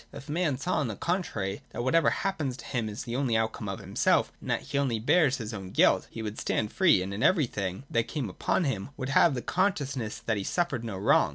If 0.11 0.27
man 0.27 0.57
saw, 0.57 0.77
on 0.79 0.87
the 0.87 0.95
contrary, 0.95 1.61
that 1.69 1.83
whatever 1.83 2.09
happens 2.09 2.57
to 2.57 2.65
him 2.65 2.89
is 2.89 3.07
only 3.07 3.35
the 3.35 3.37
outcome 3.37 3.69
of 3.69 3.77
himself, 3.79 4.31
and 4.41 4.49
that 4.49 4.61
he 4.63 4.79
only 4.79 4.97
bears 4.97 5.37
his 5.37 5.53
own 5.53 5.69
guilt, 5.69 6.07
he 6.09 6.23
would 6.23 6.39
stand 6.39 6.73
free, 6.73 7.03
and 7.03 7.13
in 7.13 7.21
every 7.21 7.45
thing 7.45 7.83
that 7.87 8.07
came 8.07 8.27
upon 8.27 8.63
him 8.63 8.89
would 8.97 9.09
have 9.09 9.35
the 9.35 9.43
consciousness 9.43 10.17
that 10.17 10.37
he 10.37 10.43
suffered 10.43 10.83
no 10.83 10.97
wrong. 10.97 11.29